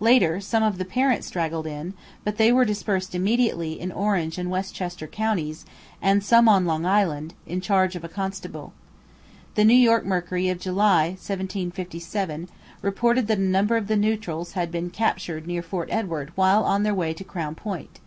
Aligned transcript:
Later 0.00 0.40
some 0.40 0.64
of 0.64 0.78
the 0.78 0.84
parents 0.84 1.28
straggled 1.28 1.64
in, 1.64 1.94
but 2.24 2.38
they 2.38 2.50
were 2.52 2.64
dispersed 2.64 3.14
immediately 3.14 3.78
in 3.80 3.92
Orange 3.92 4.36
and 4.36 4.50
Westchester 4.50 5.06
counties, 5.06 5.64
and 6.02 6.24
some 6.24 6.48
on 6.48 6.66
Long 6.66 6.84
Island, 6.84 7.34
in 7.46 7.60
charge 7.60 7.94
of 7.94 8.02
a 8.02 8.08
constable. 8.08 8.72
The 9.54 9.64
New 9.64 9.76
York 9.76 10.04
Mercury 10.04 10.48
of 10.48 10.58
July 10.58 11.10
1757 11.10 12.48
reported 12.82 13.28
that 13.28 13.38
a 13.38 13.40
number 13.40 13.76
of 13.76 13.86
the 13.86 13.94
neutrals 13.94 14.54
had 14.54 14.72
been 14.72 14.90
captured 14.90 15.46
near 15.46 15.62
Fort 15.62 15.88
Edward 15.92 16.32
while 16.34 16.64
on 16.64 16.82
their 16.82 16.92
way 16.92 17.14
to 17.14 17.22
Crown 17.22 17.54
Point. 17.54 18.00